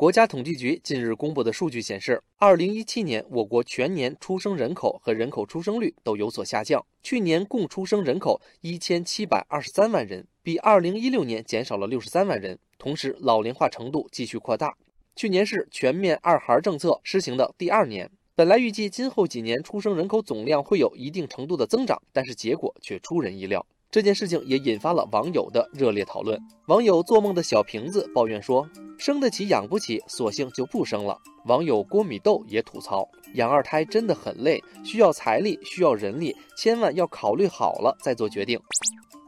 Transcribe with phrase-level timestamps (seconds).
[0.00, 6.82] 国家统计局近日公布的数据显示，二零一七年我国全年出生人口和人口出生率都有所下降。
[7.02, 12.58] 去年共出生人口一千七百二十三万人，比二零一六年减少了六十三万人。
[12.78, 14.74] 同时，老龄化程度继续扩大。
[15.14, 23.66] 去年是全面二孩政策施行的第二年，本来预计今后几年出生人口总量会有一定程度的增长，但是结果却出人意料。
[23.90, 26.40] 这件事情也引发了网友的热烈讨论。
[26.68, 28.66] 网友做梦的小瓶子抱怨说
[29.00, 38.60] ：“生得起养不起，索性就不生了。”网友郭米豆也吐槽：“养二胎真的很累，需要财力，需要人力，千万要考虑好了再做决定。”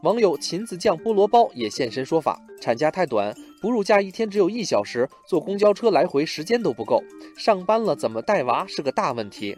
[0.03, 7.01] 网友秦子酱菠萝包也现身说法：“产假太短，哺乳假一天只有一小时，坐公交车来回时间都不够，
[7.35, 9.57] 上班了怎么带娃是个大问题。”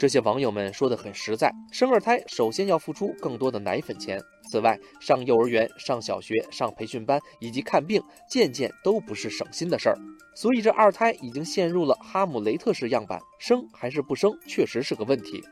[0.00, 4.18] 这些网友们说的很实在，生二胎首先要付出更多的奶粉钱。
[4.50, 9.98] 此外，上幼儿园、上小学、上培训班以及看病，件件都不是省心的事儿。
[10.34, 15.44] 所以，这二胎已经陷入了哈姆雷特式样板，生还是不生，确实是个问题。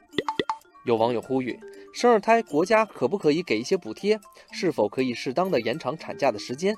[0.86, 1.60] 有网友呼吁，
[1.92, 4.18] 生二胎国家可不可以给一些补贴？
[4.50, 6.74] 是否可以适当的延长产假的时间？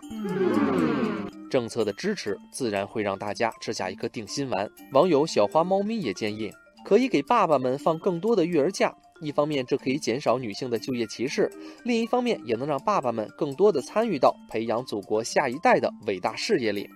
[1.49, 4.69] 政策的支持自然会让大家吃下一颗定心丸。
[4.91, 6.51] 网友小花猫咪也建议。
[6.85, 11.51] 可以给爸爸们放更多的育儿假，一方面这可以减少女性的就业歧视，
[11.85, 16.89] 另一方面也能让爸爸们更多的参与到培养祖国下一代的伟大事业里。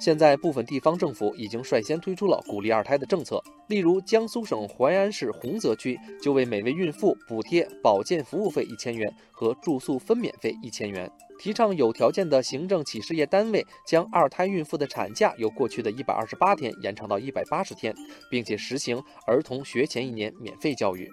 [0.00, 11.10] 现在部分地方政府已经率先推出了鼓励二胎的政策，例如江苏省淮安市洪泽区就为每位孕妇补贴保健服务费一千元和住宿分娩费一千元。
[11.38, 17.94] 提倡有条件的行政企事业单位将二胎孕妇的产假由过去的一百二十八天延长到一百八十天，
[18.30, 21.10] 并且实行儿童学前一年免费教育。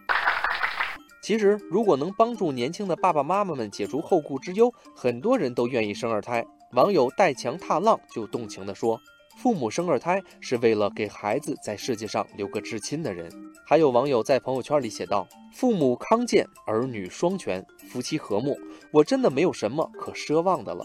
[1.24, 6.44] 其实，如果能帮助年轻的爸爸妈妈们解除后顾之忧，很多人都愿意生二胎。
[6.74, 9.00] 网友带墙踏浪就动情地说。
[9.38, 13.32] 父母生二胎是为了给孩子在世界上留个至亲的人。
[13.66, 18.60] 还有网友在朋友圈里写道：“父母康健，儿女双全，夫妻和睦，
[18.92, 20.84] 我真的没有什么可奢望的了。”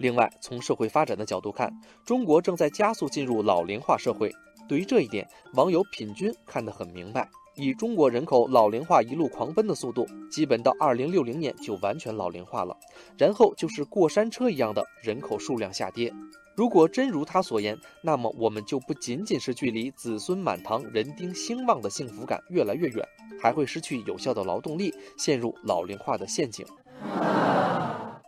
[0.00, 1.72] 另外，从社会发展的角度看，
[2.04, 4.30] 中国正在加速进入老龄化社会。
[4.68, 7.26] 对于这一点，网友品君看得很明白。
[7.58, 12.74] 以中国人口老龄化一路狂奔的速度，基本到二零六零年就完全老龄化了，
[13.18, 16.14] 然后就是过山车一样的人口数量下跌。
[16.54, 23.04] 如果真如他所言，那么我们就不仅仅是距离子孙满堂、人丁兴旺的幸福感越来越远，
[23.42, 26.64] 还会失去有效的劳动力，陷入老龄化的陷阱。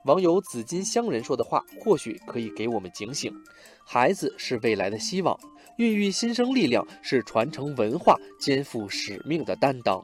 [0.06, 3.30] 网友紫金乡人说的话，或许可以给我们警醒：
[3.84, 5.38] 孩子是未来的希望，
[5.76, 10.02] 孕育新生力量是传承文化、肩负使命的担当。